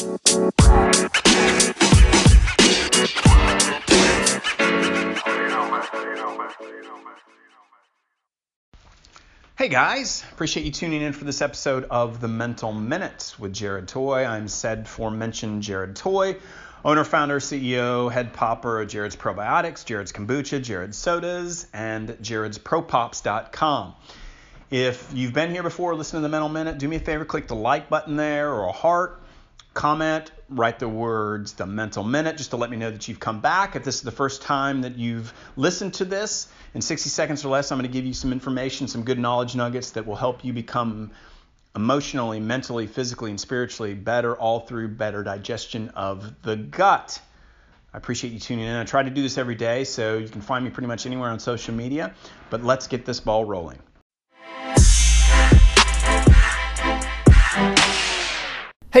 Hey 0.00 0.08
guys, 9.68 10.24
appreciate 10.32 10.64
you 10.64 10.72
tuning 10.72 11.02
in 11.02 11.12
for 11.12 11.24
this 11.24 11.42
episode 11.42 11.84
of 11.90 12.22
the 12.22 12.28
Mental 12.28 12.72
Minute 12.72 13.34
with 13.38 13.52
Jared 13.52 13.88
Toy. 13.88 14.24
I'm 14.24 14.48
said 14.48 14.88
forementioned 14.88 15.62
Jared 15.62 15.96
Toy, 15.96 16.36
owner, 16.82 17.04
founder, 17.04 17.38
CEO, 17.38 18.10
head 18.10 18.32
popper 18.32 18.80
of 18.80 18.88
Jared's 18.88 19.16
Probiotics, 19.16 19.84
Jared's 19.84 20.12
Kombucha, 20.12 20.62
Jared's 20.62 20.96
Sodas, 20.96 21.66
and 21.74 22.16
Jared's 22.22 22.56
Propops.com. 22.56 23.94
If 24.70 25.10
you've 25.12 25.34
been 25.34 25.50
here 25.50 25.62
before, 25.62 25.94
listen 25.94 26.16
to 26.16 26.22
the 26.22 26.30
Mental 26.30 26.48
Minute, 26.48 26.78
do 26.78 26.88
me 26.88 26.96
a 26.96 27.00
favor, 27.00 27.26
click 27.26 27.48
the 27.48 27.54
like 27.54 27.90
button 27.90 28.16
there 28.16 28.50
or 28.50 28.62
a 28.62 28.72
heart, 28.72 29.19
comment, 29.74 30.30
write 30.48 30.78
the 30.78 30.88
words 30.88 31.52
the 31.54 31.66
Mental 31.66 32.04
Minute 32.04 32.36
just 32.36 32.50
to 32.50 32.56
let 32.56 32.70
me 32.70 32.76
know 32.76 32.90
that 32.90 33.08
you've 33.08 33.20
come 33.20 33.40
back. 33.40 33.76
If 33.76 33.84
this 33.84 33.96
is 33.96 34.02
the 34.02 34.10
first 34.10 34.42
time 34.42 34.82
that 34.82 34.96
you've 34.96 35.32
listened 35.56 35.94
to 35.94 36.04
this, 36.04 36.48
in 36.74 36.80
60 36.80 37.08
seconds 37.08 37.44
or 37.44 37.48
less, 37.48 37.72
I'm 37.72 37.78
going 37.78 37.90
to 37.90 37.92
give 37.92 38.04
you 38.04 38.14
some 38.14 38.32
information, 38.32 38.88
some 38.88 39.02
good 39.02 39.18
knowledge 39.18 39.54
nuggets 39.56 39.92
that 39.92 40.06
will 40.06 40.16
help 40.16 40.44
you 40.44 40.52
become 40.52 41.10
emotionally, 41.74 42.40
mentally, 42.40 42.86
physically, 42.86 43.30
and 43.30 43.40
spiritually 43.40 43.94
better, 43.94 44.36
all 44.36 44.60
through 44.60 44.88
better 44.88 45.22
digestion 45.22 45.88
of 45.90 46.42
the 46.42 46.56
gut. 46.56 47.20
I 47.92 47.98
appreciate 47.98 48.32
you 48.32 48.38
tuning 48.38 48.66
in. 48.66 48.76
I 48.76 48.84
try 48.84 49.02
to 49.02 49.10
do 49.10 49.22
this 49.22 49.36
every 49.36 49.56
day, 49.56 49.84
so 49.84 50.18
you 50.18 50.28
can 50.28 50.40
find 50.40 50.64
me 50.64 50.70
pretty 50.70 50.86
much 50.86 51.06
anywhere 51.06 51.30
on 51.30 51.40
social 51.40 51.74
media. 51.74 52.14
But 52.50 52.62
let's 52.62 52.86
get 52.86 53.04
this 53.04 53.18
ball 53.18 53.44
rolling. 53.44 53.78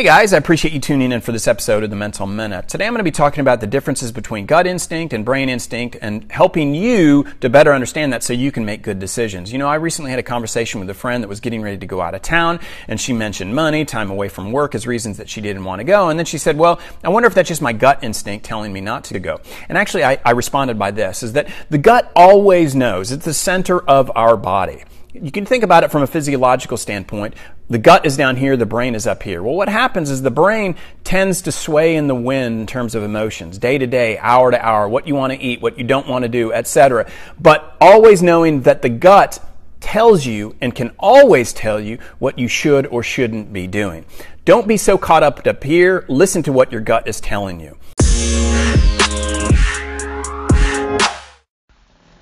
Hey 0.00 0.06
guys, 0.06 0.32
I 0.32 0.38
appreciate 0.38 0.72
you 0.72 0.80
tuning 0.80 1.12
in 1.12 1.20
for 1.20 1.30
this 1.30 1.46
episode 1.46 1.84
of 1.84 1.90
the 1.90 1.94
Mental 1.94 2.26
Minute. 2.26 2.68
Today 2.68 2.86
I'm 2.86 2.94
going 2.94 3.00
to 3.00 3.04
be 3.04 3.10
talking 3.10 3.42
about 3.42 3.60
the 3.60 3.66
differences 3.66 4.10
between 4.10 4.46
gut 4.46 4.66
instinct 4.66 5.12
and 5.12 5.26
brain 5.26 5.50
instinct 5.50 5.98
and 6.00 6.24
helping 6.32 6.74
you 6.74 7.26
to 7.42 7.50
better 7.50 7.74
understand 7.74 8.10
that 8.14 8.22
so 8.22 8.32
you 8.32 8.50
can 8.50 8.64
make 8.64 8.80
good 8.80 8.98
decisions. 8.98 9.52
You 9.52 9.58
know, 9.58 9.68
I 9.68 9.74
recently 9.74 10.10
had 10.10 10.18
a 10.18 10.22
conversation 10.22 10.80
with 10.80 10.88
a 10.88 10.94
friend 10.94 11.22
that 11.22 11.28
was 11.28 11.40
getting 11.40 11.60
ready 11.60 11.76
to 11.76 11.86
go 11.86 12.00
out 12.00 12.14
of 12.14 12.22
town 12.22 12.60
and 12.88 12.98
she 12.98 13.12
mentioned 13.12 13.54
money, 13.54 13.84
time 13.84 14.10
away 14.10 14.30
from 14.30 14.52
work 14.52 14.74
as 14.74 14.86
reasons 14.86 15.18
that 15.18 15.28
she 15.28 15.42
didn't 15.42 15.64
want 15.64 15.80
to 15.80 15.84
go. 15.84 16.08
And 16.08 16.18
then 16.18 16.24
she 16.24 16.38
said, 16.38 16.56
well, 16.56 16.80
I 17.04 17.10
wonder 17.10 17.26
if 17.26 17.34
that's 17.34 17.48
just 17.48 17.60
my 17.60 17.74
gut 17.74 18.02
instinct 18.02 18.46
telling 18.46 18.72
me 18.72 18.80
not 18.80 19.04
to 19.04 19.20
go. 19.20 19.42
And 19.68 19.76
actually 19.76 20.04
I, 20.04 20.18
I 20.24 20.30
responded 20.30 20.78
by 20.78 20.92
this, 20.92 21.22
is 21.22 21.34
that 21.34 21.50
the 21.68 21.76
gut 21.76 22.10
always 22.16 22.74
knows. 22.74 23.12
It's 23.12 23.26
the 23.26 23.34
center 23.34 23.82
of 23.82 24.10
our 24.14 24.38
body. 24.38 24.84
You 25.12 25.32
can 25.32 25.44
think 25.44 25.64
about 25.64 25.82
it 25.82 25.90
from 25.90 26.02
a 26.02 26.06
physiological 26.06 26.76
standpoint. 26.76 27.34
The 27.68 27.78
gut 27.78 28.06
is 28.06 28.16
down 28.16 28.36
here, 28.36 28.56
the 28.56 28.66
brain 28.66 28.94
is 28.94 29.08
up 29.08 29.24
here. 29.24 29.42
Well, 29.42 29.56
what 29.56 29.68
happens 29.68 30.08
is 30.08 30.22
the 30.22 30.30
brain 30.30 30.76
tends 31.02 31.42
to 31.42 31.52
sway 31.52 31.96
in 31.96 32.06
the 32.06 32.14
wind 32.14 32.60
in 32.60 32.66
terms 32.66 32.94
of 32.94 33.02
emotions, 33.02 33.58
day 33.58 33.76
to 33.76 33.88
day, 33.88 34.18
hour 34.18 34.52
to 34.52 34.64
hour, 34.64 34.88
what 34.88 35.08
you 35.08 35.16
want 35.16 35.32
to 35.32 35.38
eat, 35.40 35.60
what 35.60 35.78
you 35.78 35.84
don't 35.84 36.06
want 36.06 36.22
to 36.22 36.28
do, 36.28 36.52
etc. 36.52 37.10
But 37.40 37.76
always 37.80 38.22
knowing 38.22 38.62
that 38.62 38.82
the 38.82 38.88
gut 38.88 39.44
tells 39.80 40.26
you 40.26 40.54
and 40.60 40.74
can 40.74 40.92
always 40.96 41.52
tell 41.52 41.80
you 41.80 41.98
what 42.20 42.38
you 42.38 42.46
should 42.46 42.86
or 42.86 43.02
shouldn't 43.02 43.52
be 43.52 43.66
doing. 43.66 44.04
Don't 44.44 44.68
be 44.68 44.76
so 44.76 44.96
caught 44.96 45.24
up 45.24 45.44
up 45.44 45.64
here. 45.64 46.04
Listen 46.08 46.42
to 46.44 46.52
what 46.52 46.70
your 46.70 46.80
gut 46.80 47.08
is 47.08 47.20
telling 47.20 47.58
you. 47.58 47.76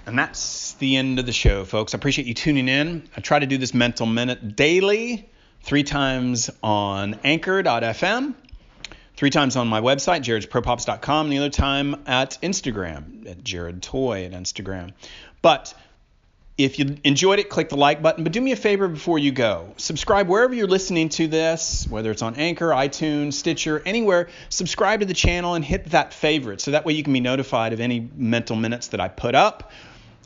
And 0.07 0.19
that's 0.19 0.68
the 0.79 0.97
end 0.97 1.19
of 1.19 1.27
the 1.27 1.33
show, 1.33 1.65
folks. 1.65 1.95
I 1.95 1.97
appreciate 1.99 2.27
you 2.27 2.35
tuning 2.35 2.69
in. 2.69 3.09
I 3.17 3.21
try 3.21 3.39
to 3.39 3.47
do 3.47 3.59
this 3.59 3.75
mental 3.75 4.07
minute 4.07 4.57
daily, 4.57 5.29
three 5.63 5.85
times 5.85 6.51
on 6.63 7.19
anchor.fm, 7.25 8.35
three 9.17 9.31
times 9.31 9.57
on 9.57 9.69
my 9.69 9.81
website, 9.81 10.21
jaredspropops.com, 10.21 11.27
and 11.27 11.33
the 11.33 11.39
other 11.39 11.51
time 11.51 12.03
at 12.07 12.39
Instagram, 12.43 13.29
at 13.29 13.43
Jared 13.43 13.83
Toy 13.83 14.25
at 14.25 14.33
Instagram. 14.33 14.93
But 15.43 15.75
if 16.57 16.81
you 16.81 16.97
enjoyed 17.05 17.39
it, 17.39 17.49
click 17.49 17.69
the 17.69 17.77
like 17.77 18.03
button. 18.03 18.25
But 18.25 18.33
do 18.33 18.41
me 18.41 18.51
a 18.51 18.57
favor 18.57 18.89
before 18.89 19.19
you 19.19 19.31
go. 19.31 19.75
Subscribe 19.77 20.29
wherever 20.29 20.53
you're 20.53 20.67
listening 20.67 21.09
to 21.11 21.29
this, 21.29 21.87
whether 21.89 22.11
it's 22.11 22.23
on 22.23 22.35
Anchor, 22.35 22.71
iTunes, 22.71 23.35
Stitcher, 23.35 23.81
anywhere. 23.87 24.29
Subscribe 24.49 25.01
to 25.01 25.07
the 25.07 25.15
channel 25.15 25.55
and 25.55 25.65
hit 25.65 25.85
that 25.91 26.13
favorite 26.13 26.61
so 26.61 26.73
that 26.73 26.85
way 26.85 26.95
you 26.95 27.05
can 27.05 27.13
be 27.13 27.21
notified 27.21 27.73
of 27.73 27.81
any 27.81 28.11
mental 28.17 28.57
minutes 28.57 28.89
that 28.89 29.01
I 29.01 29.07
put 29.07 29.37
up 29.37 29.71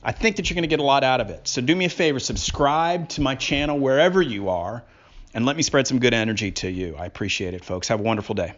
I 0.02 0.12
think 0.12 0.36
that 0.36 0.50
you're 0.50 0.56
going 0.56 0.62
to 0.62 0.68
get 0.68 0.80
a 0.80 0.84
lot 0.84 1.04
out 1.04 1.20
of 1.20 1.30
it. 1.30 1.46
So 1.46 1.60
do 1.60 1.76
me 1.76 1.84
a 1.84 1.88
favor, 1.88 2.18
subscribe 2.18 3.08
to 3.10 3.20
my 3.20 3.34
channel 3.34 3.78
wherever 3.78 4.20
you 4.20 4.48
are, 4.48 4.82
and 5.32 5.46
let 5.46 5.56
me 5.56 5.62
spread 5.62 5.86
some 5.86 6.00
good 6.00 6.14
energy 6.14 6.50
to 6.50 6.70
you. 6.70 6.96
I 6.96 7.06
appreciate 7.06 7.54
it, 7.54 7.64
folks. 7.64 7.88
Have 7.88 8.00
a 8.00 8.02
wonderful 8.02 8.34
day. 8.34 8.54